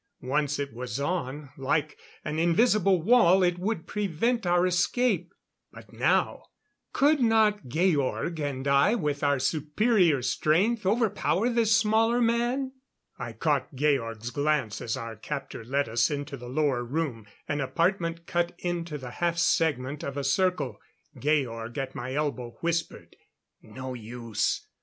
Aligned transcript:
Once 0.23 0.57
it 0.57 0.73
was 0.73 0.99
on, 0.99 1.51
like 1.59 1.95
an 2.25 2.39
invisible 2.39 3.03
wall 3.03 3.43
it 3.43 3.59
would 3.59 3.85
prevent 3.85 4.47
our 4.47 4.65
escape. 4.65 5.31
But 5.71 5.93
now 5.93 6.45
could 6.91 7.19
not 7.19 7.67
Georg 7.67 8.39
and 8.39 8.67
I 8.67 8.95
with 8.95 9.23
our 9.23 9.37
superior 9.37 10.23
strength 10.23 10.87
overpower 10.87 11.49
this 11.49 11.77
smaller 11.77 12.19
man? 12.19 12.71
I 13.19 13.33
caught 13.33 13.75
Georg's 13.75 14.31
glance 14.31 14.81
as 14.81 14.97
our 14.97 15.15
captor 15.15 15.63
led 15.63 15.87
us 15.87 16.09
into 16.09 16.35
the 16.35 16.49
lower 16.49 16.83
room 16.83 17.27
an 17.47 17.61
apartment 17.61 18.25
cut 18.25 18.53
into 18.57 18.97
the 18.97 19.11
half 19.11 19.37
segment 19.37 20.01
of 20.01 20.17
a 20.17 20.23
circle. 20.23 20.79
Georg, 21.19 21.77
at 21.77 21.93
my 21.93 22.15
elbow, 22.15 22.57
whispered: 22.61 23.15
"No 23.61 23.93
use! 23.93 24.65